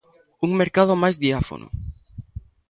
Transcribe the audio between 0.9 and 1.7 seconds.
máis diáfano